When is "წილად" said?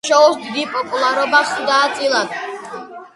1.99-2.35